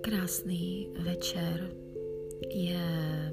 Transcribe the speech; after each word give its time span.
Krásný 0.00 0.88
večer. 1.00 1.70
Je 2.50 3.32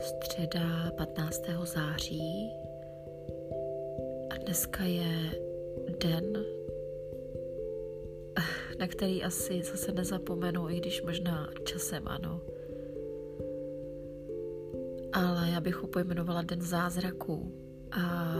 středa 0.00 0.90
15. 0.96 1.42
září 1.62 2.50
a 4.30 4.36
dneska 4.36 4.84
je 4.84 5.30
den, 5.98 6.44
na 8.78 8.86
který 8.86 9.24
asi 9.24 9.62
zase 9.62 9.92
nezapomenu, 9.92 10.70
i 10.70 10.80
když 10.80 11.02
možná 11.02 11.50
časem 11.64 12.08
ano. 12.08 12.40
Ale 15.12 15.50
já 15.50 15.60
bych 15.60 15.74
ho 15.74 15.88
pojmenovala 15.88 16.42
Den 16.42 16.62
zázraků. 16.62 17.67
A 17.92 18.34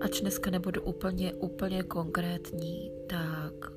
ač 0.00 0.20
dneska 0.20 0.50
nebudu 0.50 0.82
úplně, 0.82 1.34
úplně 1.34 1.82
konkrétní, 1.82 2.92
tak 3.06 3.72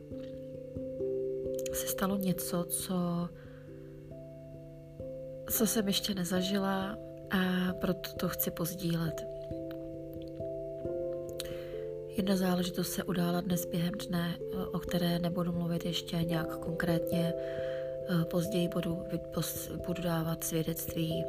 se 1.73 1.87
stalo 1.87 2.17
něco, 2.17 2.63
co, 2.63 3.29
co 5.49 5.67
jsem 5.67 5.87
ještě 5.87 6.13
nezažila 6.13 6.97
a 7.31 7.73
proto 7.73 8.09
to 8.19 8.29
chci 8.29 8.51
pozdílet. 8.51 9.25
Jedna 12.07 12.35
záležitost 12.35 12.91
se 12.91 13.03
udála 13.03 13.41
dnes 13.41 13.65
během 13.65 13.93
dne, 14.07 14.37
o 14.71 14.79
které 14.79 15.19
nebudu 15.19 15.51
mluvit 15.51 15.85
ještě 15.85 16.17
nějak 16.17 16.57
konkrétně. 16.57 17.33
Později 18.23 18.67
budu, 18.67 19.03
budu 19.87 20.03
dávat 20.03 20.43
svědectví 20.43 21.25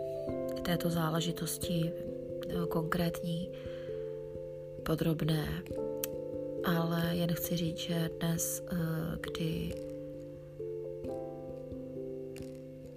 této 0.70 0.90
záležitosti 0.90 1.92
konkrétní 2.68 3.50
podrobné, 4.86 5.62
ale 6.64 7.16
jen 7.16 7.32
chci 7.34 7.56
říct, 7.56 7.78
že 7.78 8.10
dnes, 8.20 8.62
eh, 8.72 8.76
kdy, 9.20 9.74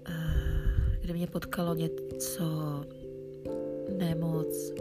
eh, 0.06 0.98
kdy 1.02 1.14
mě 1.14 1.28
potkalo 1.28 1.76
něco 1.76 2.46
nemoc 3.98 4.74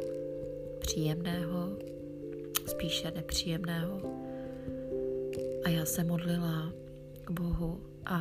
příjemného, 0.78 1.68
spíše 2.66 3.10
nepříjemného, 3.10 4.00
a 5.64 5.68
já 5.68 5.84
se 5.84 6.04
modlila 6.04 6.72
k 7.24 7.30
Bohu 7.30 7.80
a 8.06 8.20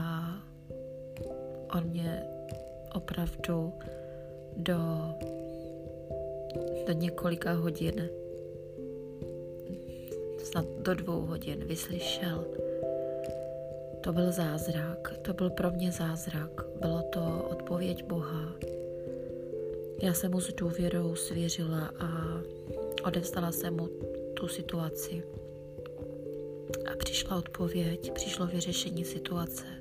on 1.75 1.83
mě 1.83 2.23
opravdu 2.93 3.73
do, 4.57 4.77
do 6.87 6.93
několika 6.93 7.53
hodin 7.53 8.09
snad 10.43 10.65
do 10.81 10.93
dvou 10.93 11.21
hodin 11.21 11.65
vyslyšel. 11.65 12.45
To 14.01 14.13
byl 14.13 14.31
zázrak, 14.31 15.13
to 15.21 15.33
byl 15.33 15.49
pro 15.49 15.71
mě 15.71 15.91
zázrak, 15.91 16.65
bylo 16.79 17.01
to 17.01 17.47
odpověď 17.51 18.03
Boha. 18.03 18.55
Já 20.01 20.13
jsem 20.13 20.31
mu 20.31 20.41
s 20.41 20.53
důvěrou 20.53 21.15
svěřila 21.15 21.93
a 21.99 22.09
odevzdala 23.03 23.51
jsem 23.51 23.77
mu 23.77 23.89
tu 24.33 24.47
situaci. 24.47 25.23
A 26.93 26.95
přišla 26.97 27.35
odpověď, 27.35 28.13
přišlo 28.13 28.47
vyřešení 28.47 29.05
situace. 29.05 29.80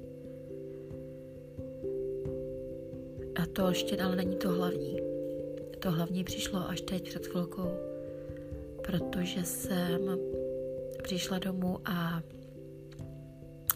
To 3.53 3.69
ještě 3.69 4.03
ale 4.03 4.17
není 4.17 4.37
to 4.37 4.49
hlavní. 4.49 4.97
To 5.79 5.91
hlavní 5.91 6.25
přišlo 6.25 6.69
až 6.69 6.81
teď 6.81 7.09
před 7.09 7.27
chvilkou, 7.27 7.71
protože 8.87 9.45
jsem 9.45 10.19
přišla 11.03 11.39
domů 11.39 11.79
a 11.85 12.23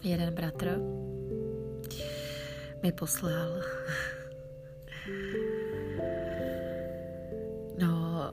jeden 0.03 0.33
bratr 0.33 0.79
mi 2.83 2.91
poslal 2.91 3.61
No, 7.79 8.31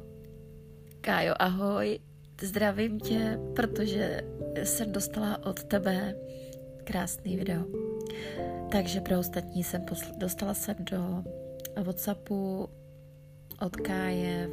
Kájo, 1.01 1.35
ahoj, 1.39 1.99
zdravím 2.43 3.01
tě, 3.01 3.39
protože 3.57 4.21
jsem 4.63 4.93
dostala 4.93 5.47
od 5.47 5.65
tebe 5.65 6.15
krásný 6.85 7.37
video. 7.37 7.65
Takže 8.73 9.01
pro 9.01 9.19
ostatní 9.19 9.65
jsem 9.65 9.83
posl- 9.83 10.19
dostala 10.19 10.55
jsem 10.55 10.77
do 10.79 11.25
Whatsappu 11.83 12.69
od 13.61 13.77
Káje 13.77 14.51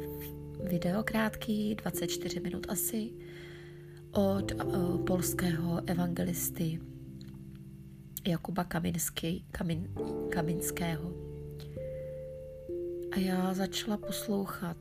video 0.64 1.02
krátký, 1.02 1.74
24 1.74 2.40
minut 2.40 2.66
asi, 2.68 3.12
od 4.12 4.52
uh, 4.52 5.04
polského 5.04 5.82
evangelisty 5.86 6.80
Jakuba 8.28 8.64
Kaminsky, 8.64 9.44
Kamin, 9.50 9.94
Kaminského. 10.28 11.12
A 13.12 13.18
já 13.18 13.54
začala 13.54 13.96
poslouchat. 13.96 14.76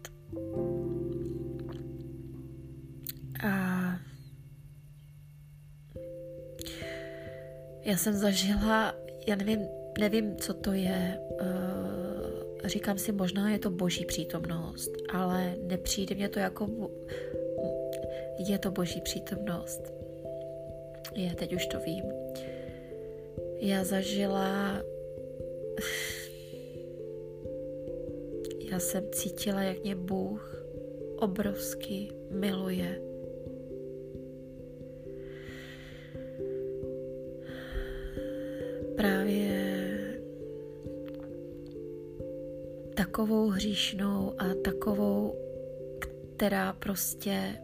A 3.44 3.50
já 7.86 7.98
jsem 7.98 8.14
zažila, 8.14 8.94
já 9.30 9.36
nevím, 9.36 9.68
nevím, 10.00 10.36
co 10.36 10.54
to 10.54 10.74
je, 10.74 11.20
uh, 11.42 12.68
říkám 12.68 12.98
si, 12.98 13.12
možná 13.12 13.50
je 13.50 13.60
to 13.60 13.70
boží 13.70 14.06
přítomnost, 14.06 14.92
ale 15.10 15.56
nepřijde 15.62 16.16
mě 16.16 16.30
to 16.30 16.40
jako 16.40 16.68
je 18.48 18.60
to 18.60 18.72
boží 18.72 19.02
přítomnost. 19.02 19.94
Je, 21.16 21.36
teď 21.36 21.54
už 21.54 21.68
to 21.68 21.80
vím. 21.80 22.04
Já 23.60 23.84
zažila... 23.84 24.82
Já 28.72 28.80
jsem 28.80 29.04
cítila, 29.12 29.62
jak 29.62 29.84
mě 29.84 29.96
Bůh 29.96 30.66
obrovsky 31.18 32.10
miluje. 32.32 33.09
Takovou 43.20 43.48
hříšnou 43.50 44.34
a 44.38 44.44
takovou, 44.64 45.36
která 46.36 46.74
prostě 46.74 47.56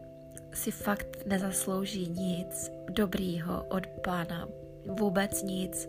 si 0.52 0.70
fakt 0.70 1.26
nezaslouží 1.26 2.08
nic 2.08 2.70
dobrýho 2.90 3.64
od 3.68 3.86
pána, 3.86 4.48
vůbec 4.86 5.42
nic, 5.42 5.88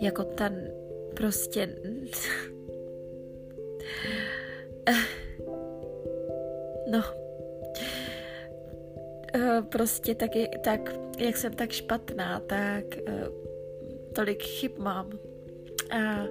jako 0.00 0.24
ten 0.24 0.72
prostě 1.16 1.76
no. 6.90 7.02
Eh, 9.34 9.62
prostě 9.62 10.14
taky, 10.14 10.50
tak, 10.64 10.80
jak 11.18 11.36
jsem 11.36 11.52
tak 11.52 11.72
špatná, 11.72 12.40
tak 12.40 12.84
eh, 13.06 13.24
tolik 14.14 14.42
chyb 14.42 14.72
mám. 14.78 15.10
A 15.90 16.26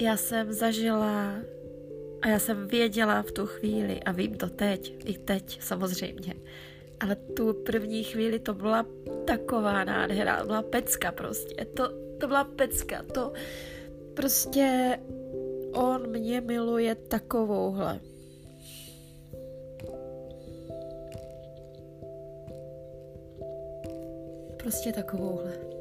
já 0.00 0.16
jsem 0.16 0.52
zažila 0.52 1.34
a 2.22 2.28
já 2.28 2.38
jsem 2.38 2.68
věděla 2.68 3.22
v 3.22 3.32
tu 3.32 3.46
chvíli, 3.46 4.00
a 4.02 4.12
vím 4.12 4.34
to 4.34 4.48
teď, 4.48 4.94
i 5.04 5.18
teď 5.18 5.62
samozřejmě, 5.62 6.34
ale 7.00 7.16
tu 7.16 7.54
první 7.54 8.04
chvíli 8.04 8.38
to 8.38 8.54
byla 8.54 8.86
taková 9.26 9.84
nádhera, 9.84 10.44
byla 10.44 10.62
pecka 10.62 11.12
prostě, 11.12 11.64
to, 11.64 11.88
to 12.18 12.28
byla 12.28 12.44
pecka, 12.44 13.02
to 13.14 13.32
prostě 14.14 14.98
on 15.72 16.10
mě 16.10 16.40
miluje 16.40 16.94
takovouhle. 16.94 18.00
Prostě 24.56 24.92
takovouhle. 24.92 25.79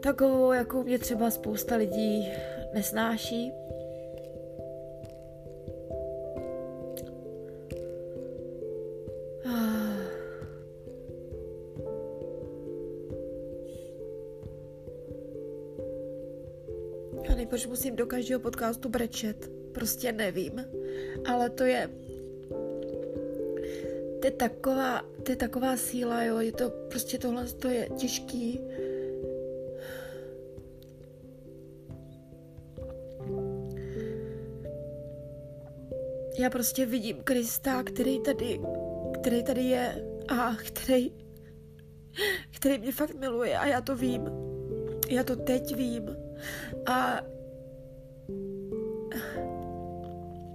Takovou, 0.00 0.52
jakou 0.52 0.82
mě 0.82 0.98
třeba 0.98 1.30
spousta 1.30 1.76
lidí 1.76 2.28
nesnáší. 2.74 3.52
Já 17.22 17.30
nevím, 17.30 17.48
proč 17.48 17.66
musím 17.66 17.96
do 17.96 18.06
každého 18.06 18.40
podcastu 18.40 18.88
brečet. 18.88 19.50
Prostě 19.72 20.12
nevím. 20.12 20.64
Ale 21.24 21.50
to 21.50 21.64
je... 21.64 21.90
To 24.20 24.26
je 24.26 24.30
taková, 24.30 25.02
to 25.22 25.32
je 25.32 25.36
taková 25.36 25.76
síla, 25.76 26.22
jo. 26.22 26.38
Je 26.38 26.52
to 26.52 26.70
prostě 26.70 27.18
tohle, 27.18 27.46
to 27.46 27.68
je 27.68 27.88
těžký 27.96 28.60
já 36.38 36.50
prostě 36.50 36.86
vidím 36.86 37.22
Krista, 37.24 37.82
který 37.82 38.20
tady, 38.20 38.60
který 39.20 39.44
tady 39.44 39.62
je 39.62 40.04
a 40.28 40.56
který, 40.56 41.12
který 42.56 42.78
mě 42.78 42.92
fakt 42.92 43.14
miluje 43.14 43.58
a 43.58 43.66
já 43.66 43.80
to 43.80 43.96
vím. 43.96 44.22
Já 45.08 45.24
to 45.24 45.36
teď 45.36 45.76
vím. 45.76 46.16
A 46.86 47.20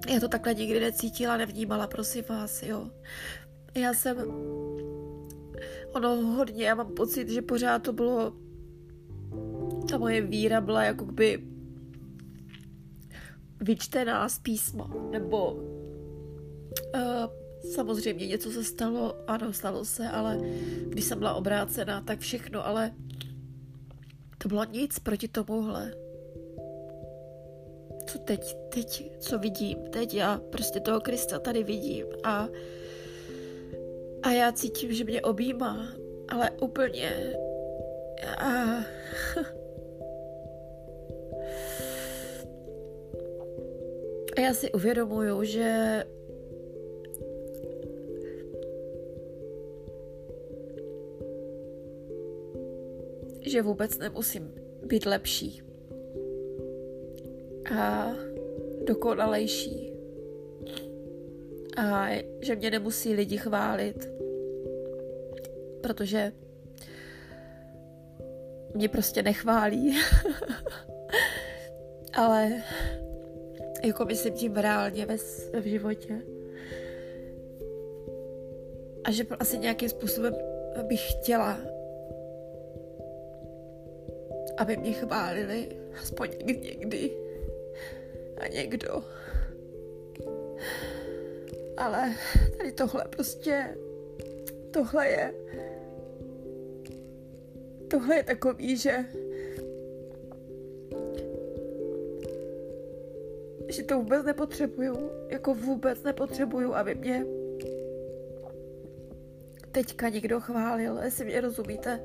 já 0.10 0.20
to 0.20 0.28
takhle 0.28 0.54
nikdy 0.54 0.80
necítila, 0.80 1.38
nevnímala, 1.38 1.88
prosím 1.88 2.24
vás, 2.30 2.64
jo. 2.64 2.88
Já 3.76 3.94
jsem, 3.94 4.18
ono 5.94 6.16
hodně, 6.16 6.66
já 6.66 6.76
mám 6.76 6.94
pocit, 6.94 7.30
že 7.30 7.42
pořád 7.42 7.84
to 7.84 7.94
bylo, 7.94 8.34
ta 9.90 9.98
moje 9.98 10.22
víra 10.22 10.62
byla 10.62 10.84
jako 10.84 11.06
by 11.06 11.51
vyčtená 13.62 14.30
z 14.30 14.40
písma, 14.40 14.94
nebo 15.12 15.52
uh, 15.54 17.02
samozřejmě 17.74 18.28
něco 18.28 18.52
se 18.52 18.64
stalo, 18.64 19.16
ano, 19.28 19.54
stalo 19.54 19.86
se, 19.86 20.10
ale 20.10 20.38
když 20.88 21.06
jsem 21.06 21.20
byla 21.20 21.34
obrácená, 21.34 22.02
tak 22.02 22.20
všechno, 22.20 22.68
ale 22.68 22.92
to 24.38 24.48
bylo 24.48 24.66
nic 24.66 25.00
proti 25.00 25.28
tomuhle. 25.28 25.94
Co 28.08 28.20
teď, 28.20 28.56
teď, 28.70 29.12
co 29.20 29.40
vidím, 29.40 29.78
teď 29.90 30.14
já 30.14 30.42
prostě 30.52 30.80
toho 30.80 31.02
Krista 31.02 31.40
tady 31.40 31.64
vidím 31.64 32.06
a 32.24 32.48
a 34.24 34.32
já 34.32 34.52
cítím, 34.52 34.94
že 34.94 35.04
mě 35.04 35.22
objímá, 35.22 35.88
ale 36.30 36.52
úplně 36.52 37.34
a 38.38 38.52
já 44.42 44.54
si 44.54 44.72
uvědomuju, 44.72 45.44
že 45.44 46.04
že 53.42 53.62
vůbec 53.62 53.98
nemusím 53.98 54.54
být 54.86 55.06
lepší 55.06 55.62
a 57.76 58.12
dokonalejší 58.86 59.94
a 61.78 62.08
že 62.42 62.56
mě 62.56 62.72
nemusí 62.72 63.14
lidi 63.14 63.38
chválit, 63.38 64.10
protože 65.82 66.32
mě 68.76 68.90
prostě 68.90 69.24
nechválí. 69.24 69.98
Ale 72.14 72.64
jako 73.84 74.06
myslím 74.06 74.34
tím 74.34 74.56
reálně 74.56 75.06
ve, 75.06 75.18
v 75.62 75.64
životě. 75.64 76.22
A 79.04 79.12
že 79.12 79.24
asi 79.40 79.58
nějakým 79.58 79.90
způsobem 79.90 80.36
bych 80.84 81.12
chtěla, 81.12 81.60
aby 84.58 84.78
mě 84.78 84.94
chválili, 84.94 85.70
aspoň 86.02 86.30
někdy 86.46 87.12
a 88.38 88.48
někdo. 88.48 89.04
Ale 91.78 92.16
tady 92.58 92.72
tohle 92.72 93.06
prostě, 93.10 93.78
tohle 94.72 95.08
je, 95.08 95.34
tohle 97.88 98.16
je 98.16 98.24
takový, 98.24 98.78
že 98.78 99.06
že 103.72 103.84
to 103.84 103.98
vůbec 103.98 104.26
nepotřebuju, 104.26 105.12
jako 105.30 105.54
vůbec 105.54 106.04
nepotřebuju, 106.04 106.74
aby 106.74 106.96
mě 106.96 107.26
teďka 109.72 110.10
někdo 110.10 110.40
chválil, 110.40 111.00
jestli 111.04 111.26
mě 111.26 111.42
rozumíte. 111.42 112.00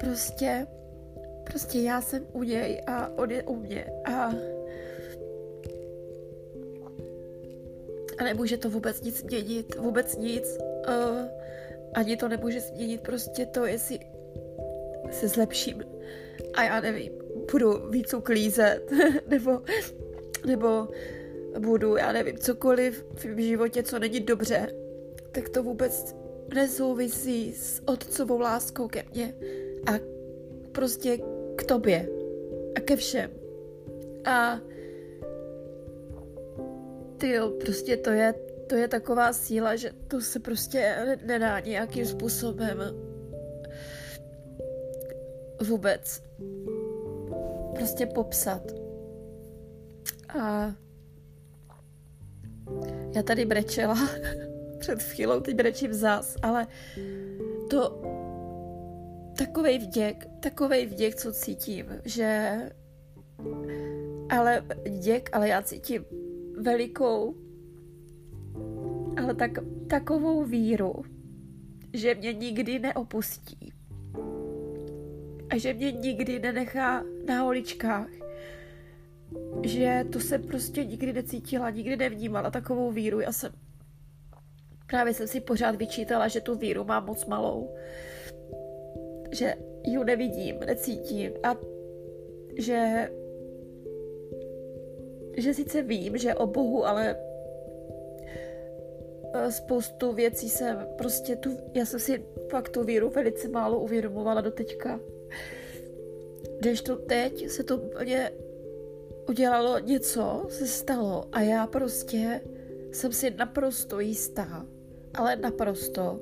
Prostě, 0.00 0.66
prostě 1.44 1.78
já 1.78 2.00
jsem 2.00 2.26
u 2.32 2.42
něj 2.42 2.82
a 2.86 3.08
on 3.18 3.30
je 3.30 3.42
u 3.42 3.56
mě 3.56 3.86
a 4.04 4.32
a 8.18 8.24
nemůže 8.24 8.56
to 8.56 8.70
vůbec 8.70 9.02
nic 9.02 9.20
změnit, 9.20 9.74
vůbec 9.74 10.16
nic. 10.16 10.58
Uh, 10.88 11.28
ani 11.94 12.16
to 12.16 12.28
nemůže 12.28 12.60
změnit 12.60 13.00
prostě 13.00 13.46
to, 13.46 13.66
jestli 13.66 13.98
se 15.10 15.28
zlepším 15.28 15.82
a 16.54 16.62
já 16.62 16.80
nevím, 16.80 17.12
budu 17.52 17.90
víc 17.90 18.14
uklízet, 18.14 18.90
nebo 19.26 19.60
nebo 20.46 20.88
budu, 21.58 21.96
já 21.96 22.12
nevím, 22.12 22.38
cokoliv 22.38 23.06
v 23.14 23.38
životě, 23.38 23.82
co 23.82 23.98
není 23.98 24.20
dobře, 24.20 24.72
tak 25.32 25.48
to 25.48 25.62
vůbec 25.62 26.16
nesouvisí 26.54 27.54
s 27.54 27.82
otcovou 27.86 28.38
láskou 28.40 28.88
ke 28.88 29.04
mně 29.12 29.34
a 29.86 29.92
prostě 30.72 31.18
k 31.56 31.64
tobě 31.64 32.08
a 32.76 32.80
ke 32.80 32.96
všem. 32.96 33.30
A 34.24 34.60
ty 37.16 37.34
prostě 37.60 37.96
to 37.96 38.10
je, 38.10 38.34
to 38.66 38.74
je 38.74 38.88
taková 38.88 39.32
síla, 39.32 39.76
že 39.76 39.90
to 40.08 40.20
se 40.20 40.38
prostě 40.38 40.96
nedá 41.26 41.60
nějakým 41.60 42.06
způsobem 42.06 42.78
vůbec 45.60 46.22
prostě 47.74 48.06
popsat. 48.06 48.79
A 50.38 50.74
já 53.14 53.22
tady 53.22 53.44
brečela 53.44 53.96
před 54.78 55.02
chvílou, 55.02 55.40
teď 55.40 55.56
brečím 55.56 55.92
zás, 55.92 56.36
ale 56.42 56.66
to 57.70 58.02
takovej 59.38 59.78
vděk, 59.78 60.26
takovej 60.40 60.86
vděk, 60.86 61.14
co 61.14 61.32
cítím, 61.32 61.86
že 62.04 62.58
ale 64.28 64.64
vděk, 64.86 65.30
ale 65.32 65.48
já 65.48 65.62
cítím 65.62 66.04
velikou 66.60 67.34
ale 69.16 69.34
tak, 69.34 69.50
takovou 69.86 70.44
víru, 70.44 70.92
že 71.92 72.14
mě 72.14 72.32
nikdy 72.32 72.78
neopustí 72.78 73.72
a 75.50 75.58
že 75.58 75.74
mě 75.74 75.92
nikdy 75.92 76.38
nenechá 76.38 77.04
na 77.26 77.40
holičkách 77.40 78.19
že 79.62 80.04
to 80.12 80.20
se 80.20 80.38
prostě 80.38 80.84
nikdy 80.84 81.12
necítila, 81.12 81.70
nikdy 81.70 81.96
nevnímala 81.96 82.50
takovou 82.50 82.90
víru. 82.90 83.20
Já 83.20 83.32
jsem 83.32 83.52
právě 84.86 85.14
jsem 85.14 85.28
si 85.28 85.40
pořád 85.40 85.76
vyčítala, 85.76 86.28
že 86.28 86.40
tu 86.40 86.54
víru 86.54 86.84
mám 86.84 87.06
moc 87.06 87.26
malou. 87.26 87.74
Že 89.30 89.54
ji 89.84 90.04
nevidím, 90.04 90.60
necítím 90.66 91.32
a 91.42 91.56
že 92.58 93.08
že 95.36 95.54
sice 95.54 95.82
vím, 95.82 96.18
že 96.18 96.34
o 96.34 96.46
Bohu, 96.46 96.86
ale 96.86 97.16
eh, 99.34 99.52
spoustu 99.52 100.12
věcí 100.12 100.48
jsem 100.48 100.86
prostě 100.98 101.36
tu, 101.36 101.50
já 101.74 101.84
jsem 101.84 102.00
si 102.00 102.24
fakt 102.48 102.68
tu 102.68 102.84
víru 102.84 103.10
velice 103.10 103.48
málo 103.48 103.80
uvědomovala 103.80 104.40
do 104.40 104.50
teďka. 104.50 105.00
Když 106.60 106.82
to 106.82 106.96
teď 106.96 107.48
se 107.50 107.64
to 107.64 107.76
úplně 107.76 108.30
udělalo 109.30 109.78
něco, 109.78 110.46
se 110.48 110.66
stalo 110.66 111.24
a 111.32 111.40
já 111.40 111.66
prostě 111.66 112.40
jsem 112.92 113.12
si 113.12 113.30
naprosto 113.30 114.00
jistá, 114.00 114.66
ale 115.14 115.36
naprosto, 115.36 116.20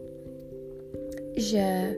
že 1.37 1.97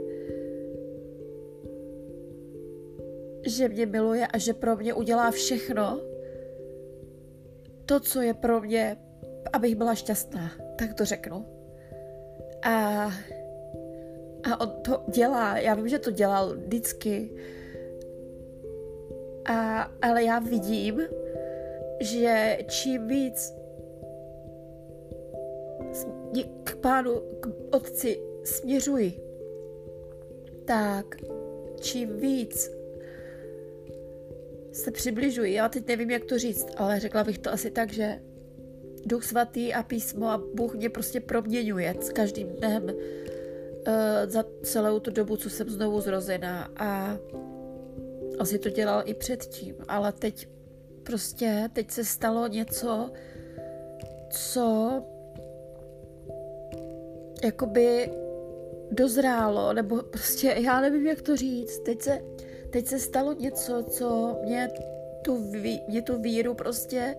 že 3.47 3.69
mě 3.69 3.87
miluje 3.87 4.26
a 4.26 4.38
že 4.38 4.55
pro 4.55 4.76
mě 4.76 4.95
udělá 4.95 5.31
všechno, 5.31 6.00
to, 7.87 8.00
co 8.00 8.21
je 8.21 8.35
pro 8.35 8.61
mě, 8.61 8.97
abych 9.52 9.76
byla 9.76 9.95
šťastná, 9.95 10.52
tak 10.79 10.95
to 10.95 11.05
řeknu. 11.05 11.47
A, 12.62 13.05
a 14.50 14.61
on 14.61 14.71
to 14.83 15.02
dělá, 15.09 15.59
já 15.59 15.75
vím, 15.75 15.88
že 15.88 15.99
to 15.99 16.11
dělal 16.11 16.57
vždycky, 16.57 17.31
a, 19.44 19.82
ale 20.02 20.25
já 20.25 20.38
vidím, 20.38 21.00
že 22.00 22.59
čím 22.68 23.06
víc 23.06 23.54
k 26.64 26.76
pánu, 26.76 27.20
k 27.40 27.49
otci 27.70 28.20
směřuji, 28.44 29.20
tak 30.64 31.16
čím 31.80 32.16
víc 32.16 32.70
se 34.73 34.90
přibližuji, 34.90 35.54
já 35.54 35.68
teď 35.68 35.88
nevím, 35.88 36.11
jak 36.11 36.25
to 36.25 36.38
říct, 36.38 36.66
ale 36.76 37.00
řekla 37.00 37.25
bych 37.25 37.38
to 37.38 37.52
asi 37.52 37.70
tak, 37.70 37.92
že 37.92 38.20
Duch 39.06 39.25
svatý 39.25 39.75
a 39.75 39.82
písmo 39.82 40.26
a 40.28 40.42
Bůh 40.54 40.75
mě 40.75 40.90
prostě 40.90 41.20
proměňuje 41.20 41.94
s 42.00 42.11
každým 42.11 42.49
dnem 42.49 42.85
uh, 42.85 42.92
za 44.26 44.44
celou 44.62 45.00
tu 45.00 45.11
dobu, 45.11 45.37
co 45.37 45.50
jsem 45.50 45.70
znovu 45.70 46.00
zrozená. 46.00 46.70
A 46.76 47.18
asi 48.40 48.59
to 48.59 48.70
dělal 48.70 49.02
i 49.04 49.14
předtím, 49.14 49.76
ale 49.88 50.12
teď 50.12 50.49
prostě, 51.02 51.70
teď 51.73 51.90
se 51.90 52.04
stalo 52.04 52.47
něco, 52.47 53.11
co 54.30 54.92
jakoby 57.44 58.11
dozrálo, 58.90 59.73
nebo 59.73 60.02
prostě 60.02 60.56
já 60.59 60.80
nevím, 60.80 61.06
jak 61.06 61.23
to 61.23 61.37
říct. 61.37 61.78
Teď 61.78 62.02
se, 62.02 62.20
teď 62.70 62.87
se 62.87 62.99
stalo 62.99 63.32
něco, 63.32 63.82
co 63.82 64.38
mě 64.44 64.70
tu, 65.25 65.52
mě 65.88 66.02
tu 66.02 66.20
víru 66.20 66.54
prostě 66.54 67.16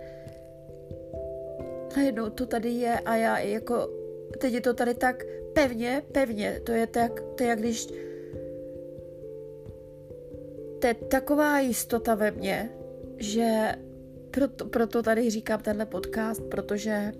najednou 1.97 2.29
to 2.29 2.45
tady 2.45 2.69
je 2.69 2.99
a 2.99 3.15
já 3.15 3.39
jako 3.39 3.89
teď 4.39 4.53
je 4.53 4.61
to 4.61 4.73
tady 4.73 4.93
tak 4.93 5.23
pevně, 5.53 6.03
pevně, 6.11 6.61
to 6.65 6.71
je 6.71 6.87
tak, 6.87 7.21
to 7.35 7.43
je 7.43 7.49
jak 7.49 7.59
když 7.59 7.87
to 10.81 10.87
je 10.87 10.93
taková 10.93 11.59
jistota 11.59 12.15
ve 12.15 12.31
mně, 12.31 12.69
že 13.17 13.75
proto, 14.31 14.65
proto 14.65 15.03
tady 15.03 15.29
říkám 15.29 15.61
tenhle 15.61 15.85
podcast, 15.85 16.41
protože 16.41 17.11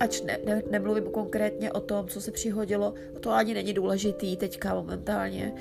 ač 0.00 0.22
ne, 0.22 0.38
ne, 0.44 0.62
nemluvím 0.70 1.04
konkrétně 1.04 1.72
o 1.72 1.80
tom, 1.80 2.08
co 2.08 2.20
se 2.20 2.30
přihodilo, 2.30 2.94
to 3.20 3.30
ani 3.30 3.54
není 3.54 3.72
důležitý 3.72 4.36
teďka 4.36 4.74
momentálně, 4.74 5.54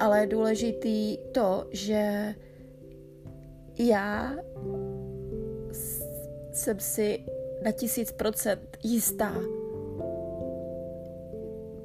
ale 0.00 0.20
je 0.20 0.26
důležitý 0.26 1.18
to, 1.32 1.68
že 1.70 2.34
já 3.78 4.36
jsem 6.52 6.80
si 6.80 7.24
na 7.64 7.72
tisíc 7.72 8.12
procent 8.12 8.78
jistá 8.82 9.34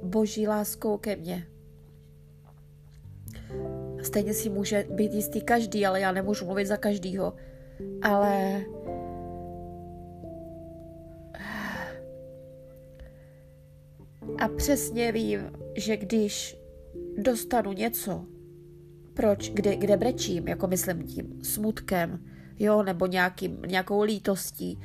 boží 0.04 0.48
láskou 0.48 0.98
ke 0.98 1.16
mně. 1.16 1.48
Stejně 4.02 4.34
si 4.34 4.50
může 4.50 4.86
být 4.90 5.14
jistý 5.14 5.42
každý, 5.42 5.86
ale 5.86 6.00
já 6.00 6.12
nemůžu 6.12 6.46
mluvit 6.46 6.66
za 6.66 6.78
každýho. 6.78 7.34
Ale 8.02 8.64
a 14.40 14.48
přesně 14.48 15.12
vím, 15.12 15.52
že 15.76 15.98
když 15.98 16.58
dostanu 17.18 17.72
něco, 17.72 18.26
proč, 19.14 19.50
kde, 19.50 19.76
kde 19.76 19.98
brečím, 19.98 20.48
jako 20.48 20.68
myslím 20.68 21.04
tím 21.04 21.44
smutkem, 21.44 22.20
jo, 22.60 22.84
nebo 22.84 23.06
nějakým, 23.06 23.62
nějakou 23.68 24.02
lítostí, 24.02 24.80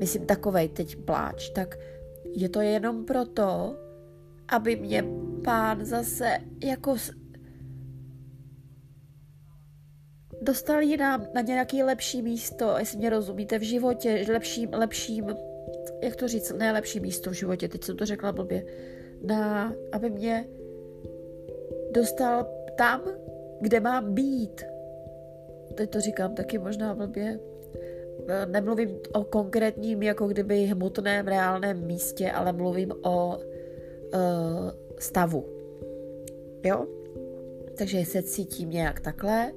myslím 0.00 0.26
takovej 0.26 0.68
teď 0.68 0.96
pláč, 0.96 1.50
tak 1.50 1.78
je 2.36 2.48
to 2.48 2.60
jenom 2.60 3.04
proto, 3.04 3.76
aby 4.48 4.76
mě 4.76 5.04
pán 5.44 5.84
zase 5.84 6.38
jako 6.64 6.96
dostal 10.44 10.82
jinam 10.82 11.26
na 11.34 11.40
nějaké 11.40 11.84
lepší 11.84 12.22
místo, 12.22 12.74
jestli 12.78 12.98
mě 12.98 13.10
rozumíte, 13.10 13.58
v 13.58 13.62
životě, 13.62 14.26
lepším, 14.32 14.68
lepším, 14.72 15.36
jak 16.02 16.16
to 16.16 16.28
říct, 16.28 16.52
ne 16.52 16.72
lepší 16.72 17.00
místo 17.00 17.30
v 17.30 17.32
životě, 17.32 17.68
teď 17.68 17.84
jsem 17.84 17.96
to 17.96 18.06
řekla 18.06 18.32
blbě, 18.32 18.64
na, 19.22 19.74
aby 19.92 20.10
mě 20.10 20.48
dostal 21.90 22.46
tam, 22.76 23.02
kde 23.60 23.80
mám 23.80 24.14
být. 24.14 24.62
Teď 25.74 25.90
to 25.90 26.00
říkám 26.00 26.34
taky 26.34 26.58
možná 26.58 26.94
blbě. 26.94 27.40
Nemluvím 28.46 28.98
o 29.12 29.24
konkrétním, 29.24 30.02
jako 30.02 30.28
kdyby 30.28 30.64
hmotném, 30.64 31.28
reálném 31.28 31.86
místě, 31.86 32.30
ale 32.30 32.52
mluvím 32.52 32.92
o 33.02 33.36
uh, 33.36 33.42
stavu. 34.98 35.46
Jo? 36.64 36.86
Takže 37.78 38.04
se 38.04 38.22
cítím 38.22 38.70
nějak 38.70 39.00
takhle, 39.00 39.52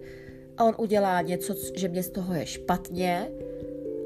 a 0.57 0.63
on 0.63 0.75
udělá 0.77 1.21
něco, 1.21 1.55
že 1.75 1.87
mě 1.87 2.03
z 2.03 2.09
toho 2.09 2.33
je 2.33 2.45
špatně 2.45 3.31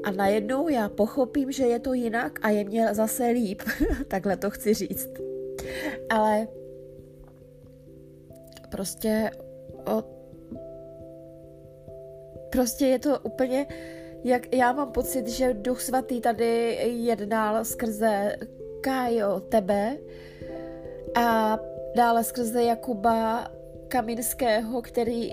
a 0.04 0.10
najednou 0.10 0.68
já 0.68 0.88
pochopím, 0.88 1.52
že 1.52 1.64
je 1.64 1.78
to 1.78 1.92
jinak 1.92 2.38
a 2.42 2.50
je 2.50 2.64
mě 2.64 2.94
zase 2.94 3.26
líp. 3.26 3.62
Takhle 4.08 4.36
to 4.36 4.50
chci 4.50 4.74
říct. 4.74 5.10
Ale 6.10 6.48
prostě 8.70 9.30
o, 9.86 10.04
prostě 12.50 12.86
je 12.86 12.98
to 12.98 13.18
úplně, 13.18 13.66
jak 14.24 14.54
já 14.54 14.72
mám 14.72 14.92
pocit, 14.92 15.28
že 15.28 15.54
Duch 15.54 15.80
Svatý 15.80 16.20
tady 16.20 16.78
jednal 16.82 17.64
skrze 17.64 18.36
Kájo, 18.80 19.40
tebe 19.40 19.96
a 21.14 21.58
dále 21.96 22.24
skrze 22.24 22.62
Jakuba 22.62 23.50
Kaminského, 23.88 24.82
který 24.82 25.32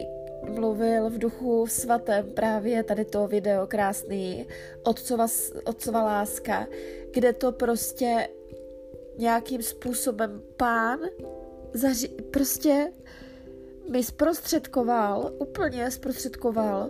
mluvil 0.50 1.10
v 1.10 1.18
duchu 1.18 1.68
svatém 1.68 2.32
právě 2.32 2.84
tady 2.84 3.06
to 3.06 3.28
video 3.28 3.68
krásný 3.68 4.48
Otcova, 4.84 5.28
Otcova 5.66 6.04
láska, 6.04 6.68
kde 7.14 7.34
to 7.34 7.52
prostě 7.52 8.30
nějakým 9.18 9.64
způsobem 9.64 10.42
pán 10.58 11.00
zaři, 11.74 12.08
prostě 12.08 12.92
mi 13.90 14.04
zprostředkoval, 14.04 15.34
úplně 15.40 15.92
zprostředkoval 15.92 16.90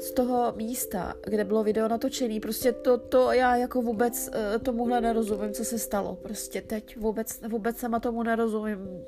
z 0.00 0.12
toho 0.12 0.52
místa, 0.56 1.14
kde 1.26 1.44
bylo 1.44 1.64
video 1.64 1.88
natočené, 1.88 2.40
prostě 2.40 2.72
to, 2.72 2.98
to 2.98 3.32
já 3.32 3.56
jako 3.56 3.82
vůbec 3.82 4.30
eh, 4.32 4.58
tomuhle 4.58 5.00
nerozumím, 5.00 5.52
co 5.52 5.64
se 5.64 5.78
stalo, 5.78 6.18
prostě 6.22 6.62
teď 6.62 6.96
vůbec, 6.96 7.40
vůbec 7.48 7.78
sama 7.78 8.00
tomu 8.00 8.22
nerozumím, 8.22 9.04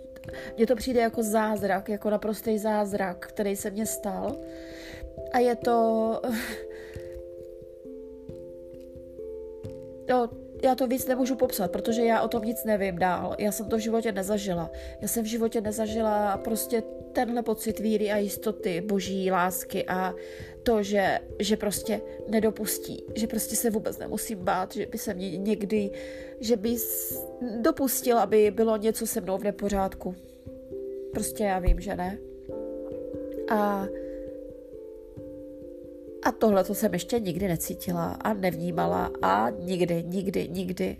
mně 0.57 0.67
to 0.67 0.77
přijde 0.77 1.01
jako 1.01 1.23
zázrak, 1.23 1.89
jako 1.89 2.11
naprostý 2.11 2.59
zázrak, 2.59 3.27
který 3.27 3.57
se 3.57 3.71
mně 3.71 3.87
stal. 3.87 4.37
A 5.33 5.39
je 5.39 5.57
to... 5.57 6.21
No, 10.09 10.31
já 10.63 10.75
to 10.75 10.87
víc 10.87 11.07
nemůžu 11.07 11.37
popsat, 11.37 11.71
protože 11.71 12.05
já 12.05 12.23
o 12.23 12.29
tom 12.29 12.43
nic 12.43 12.65
nevím 12.65 12.99
dál. 12.99 13.37
Já 13.39 13.53
jsem 13.53 13.69
to 13.69 13.77
v 13.77 13.81
životě 13.81 14.13
nezažila. 14.13 14.71
Já 15.01 15.09
jsem 15.09 15.25
v 15.25 15.27
životě 15.27 15.61
nezažila 15.61 16.37
prostě 16.37 16.83
tenhle 17.13 17.43
pocit 17.43 17.79
víry 17.79 18.13
a 18.13 18.17
jistoty, 18.17 18.81
boží 18.81 19.31
lásky 19.31 19.87
a 19.87 20.15
to, 20.63 20.83
že, 20.83 21.21
že 21.39 21.57
prostě 21.57 22.01
nedopustí, 22.29 23.05
že 23.15 23.27
prostě 23.27 23.57
se 23.57 23.71
vůbec 23.71 23.99
nemusím 23.99 24.39
bát, 24.39 24.73
že 24.73 24.87
by 24.87 24.99
se 24.99 25.15
mě 25.15 25.37
někdy, 25.37 25.91
že 26.41 26.57
by 26.57 26.77
dopustil, 27.61 28.19
aby 28.19 28.51
bylo 28.51 28.77
něco 28.77 29.07
se 29.07 29.21
mnou 29.21 29.39
v 29.39 29.45
nepořádku. 29.45 30.15
Prostě 31.13 31.45
já 31.45 31.59
vím, 31.59 31.81
že 31.81 31.97
ne. 31.97 32.19
A 33.51 33.87
a 36.23 36.33
tohle 36.33 36.65
to 36.65 36.75
jsem 36.75 36.93
ještě 36.93 37.21
nikdy 37.21 37.49
necítila 37.49 38.05
a 38.05 38.33
nevnímala 38.33 39.11
a 39.23 39.51
nikdy, 39.51 40.05
nikdy, 40.07 40.49
nikdy. 40.49 40.97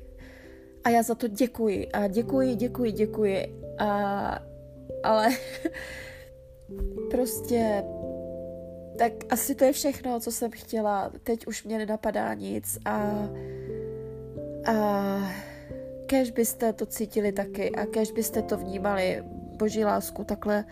A 0.85 0.89
já 0.89 1.03
za 1.03 1.15
to 1.15 1.29
děkuji 1.29 1.89
a 1.89 2.07
děkuji, 2.07 2.55
děkuji, 2.55 2.93
děkuji. 2.93 3.61
A, 3.79 4.39
ale 5.03 5.29
prostě 7.11 7.85
tak 8.99 9.13
asi 9.31 9.55
to 9.55 9.65
je 9.65 9.73
všechno, 9.73 10.21
co 10.21 10.33
jsem 10.33 10.51
chtěla. 10.51 11.11
Teď 11.25 11.47
už 11.47 11.65
mě 11.65 11.79
nenapadá 11.79 12.35
nic 12.35 12.79
a, 12.85 13.29
a 14.67 14.77
kež 16.07 16.31
byste 16.31 16.73
to 16.73 16.87
cítili 16.87 17.33
taky 17.33 17.71
a 17.71 17.87
kež 17.87 18.13
byste 18.13 18.43
to 18.43 18.57
vnímali, 18.57 19.23
boží 19.59 19.85
lásku, 19.85 20.25
takhle, 20.25 20.65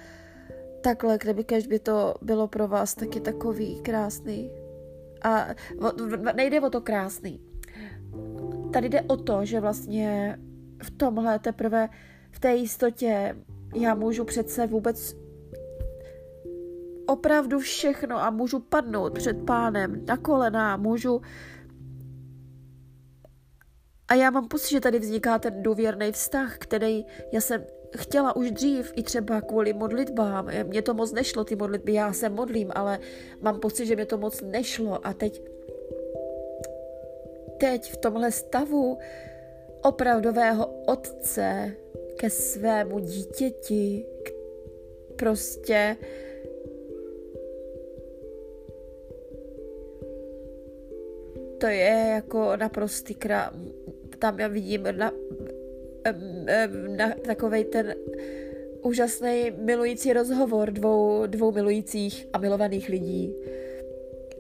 takhle, 0.80 1.18
kdyby 1.18 1.44
by 1.68 1.78
to 1.78 2.14
bylo 2.22 2.48
pro 2.48 2.68
vás 2.68 2.94
taky 2.94 3.20
takový 3.20 3.80
krásný. 3.80 4.50
A 5.22 5.46
nejde 6.34 6.60
o 6.60 6.70
to 6.70 6.80
krásný. 6.80 7.40
Tady 8.72 8.88
jde 8.88 9.02
o 9.02 9.16
to, 9.16 9.44
že 9.44 9.60
vlastně 9.60 10.38
v 10.82 10.90
tomhle 10.90 11.38
teprve, 11.38 11.88
v 12.30 12.40
té 12.40 12.54
jistotě 12.54 13.36
já 13.74 13.94
můžu 13.94 14.24
přece 14.24 14.66
vůbec 14.66 15.16
opravdu 17.06 17.58
všechno 17.58 18.22
a 18.22 18.30
můžu 18.30 18.60
padnout 18.60 19.14
před 19.14 19.44
pánem 19.46 20.04
na 20.06 20.16
kolena, 20.16 20.76
můžu 20.76 21.20
a 24.10 24.14
já 24.14 24.30
mám 24.30 24.48
pocit, 24.48 24.70
že 24.70 24.80
tady 24.80 24.98
vzniká 24.98 25.38
ten 25.38 25.62
důvěrný 25.62 26.12
vztah, 26.12 26.58
který 26.58 27.04
já 27.32 27.40
jsem 27.40 27.64
chtěla 27.96 28.36
už 28.36 28.50
dřív, 28.50 28.92
i 28.96 29.02
třeba 29.02 29.40
kvůli 29.40 29.72
modlitbám. 29.72 30.48
Mně 30.64 30.82
to 30.82 30.94
moc 30.94 31.12
nešlo, 31.12 31.44
ty 31.44 31.56
modlitby, 31.56 31.92
já 31.92 32.12
se 32.12 32.28
modlím, 32.28 32.70
ale 32.74 32.98
mám 33.40 33.60
pocit, 33.60 33.86
že 33.86 33.96
mě 33.96 34.06
to 34.06 34.18
moc 34.18 34.40
nešlo 34.40 35.06
a 35.06 35.14
teď 35.14 35.42
teď 37.60 37.92
v 37.92 37.96
tomhle 37.96 38.32
stavu 38.32 38.98
opravdového 39.82 40.66
otce 40.86 41.72
ke 42.16 42.30
svému 42.30 42.98
dítěti, 42.98 44.06
prostě 45.16 45.96
to 51.60 51.66
je 51.66 52.12
jako 52.14 52.56
naprostý 52.56 53.14
krá... 53.14 53.52
Tam 54.18 54.40
já 54.40 54.48
vidím 54.48 54.82
na, 54.90 55.12
na 56.96 57.14
takovej 57.26 57.64
ten 57.64 57.94
úžasný 58.82 59.50
milující 59.50 60.12
rozhovor 60.12 60.70
dvou, 60.70 61.26
dvou 61.26 61.52
milujících 61.52 62.26
a 62.32 62.38
milovaných 62.38 62.88
lidí. 62.88 63.34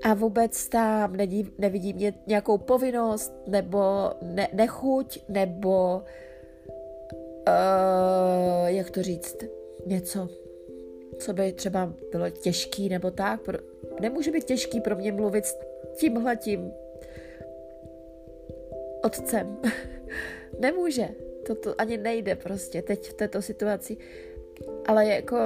a 0.02 0.14
vůbec 0.14 0.68
tam 0.68 1.16
nedí, 1.16 1.48
nevidím 1.58 2.12
nějakou 2.26 2.58
povinnost 2.58 3.32
nebo 3.46 4.10
ne, 4.22 4.48
nechuť 4.52 5.24
nebo 5.28 6.02
uh, 7.48 8.66
jak 8.66 8.90
to 8.90 9.02
říct, 9.02 9.36
něco, 9.86 10.28
co 11.18 11.32
by 11.32 11.52
třeba 11.52 11.92
bylo 12.10 12.30
těžký 12.30 12.88
nebo 12.88 13.10
tak. 13.10 13.40
Nemůže 14.00 14.30
být 14.30 14.44
těžký 14.44 14.80
pro 14.80 14.96
mě 14.96 15.12
mluvit 15.12 15.46
s 15.46 15.58
tímhletím 15.94 16.72
otcem. 19.02 19.56
Nemůže. 20.58 21.08
To, 21.46 21.54
to 21.54 21.80
ani 21.80 21.96
nejde 21.96 22.36
prostě 22.36 22.82
teď 22.82 23.08
v 23.08 23.14
této 23.14 23.42
situaci. 23.42 23.96
Ale 24.86 25.06
jako 25.06 25.36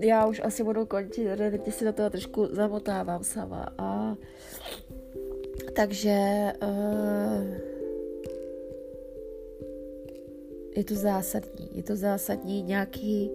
já 0.00 0.26
už 0.26 0.40
asi 0.44 0.64
budu 0.64 0.86
končit, 0.86 1.28
teď 1.36 1.74
si 1.74 1.84
do 1.84 1.92
toho 1.92 2.10
trošku 2.10 2.46
zamotávám 2.46 3.24
sama. 3.24 3.74
A 3.78 4.16
takže 5.76 6.52
uh, 6.62 7.54
je 10.76 10.84
to 10.84 10.94
zásadní. 10.94 11.70
Je 11.72 11.82
to 11.82 11.96
zásadní 11.96 12.62
nějaký 12.62 13.30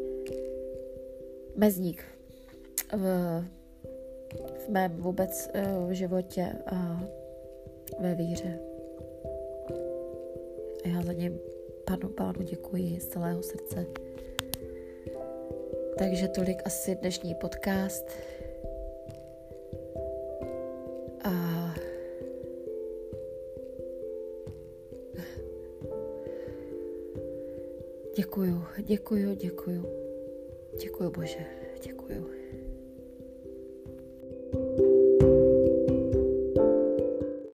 mezník 1.56 2.04
v, 2.94 3.44
v 4.66 4.70
mém 4.70 4.92
vůbec 4.92 5.50
uh, 5.56 5.90
v 5.90 5.92
životě 5.92 6.56
a 6.66 7.04
ve 8.00 8.16
víře. 8.16 8.75
Já 10.86 11.02
za 11.02 11.14
něm 11.14 11.40
panu 11.86 12.10
pánu 12.10 12.42
děkuji 12.42 13.00
z 13.00 13.08
celého 13.08 13.44
srdce. 13.44 13.86
Takže 15.98 16.28
tolik 16.28 16.62
asi 16.66 16.96
dnešní 16.96 17.36
podcast. 17.36 18.06
A 21.24 21.32
děkuju, 28.16 28.64
děkuju, 28.78 29.36
děkuju. 29.36 29.86
Děkuju 30.82 31.12
Bože, 31.12 31.46
děkuju. 31.84 32.45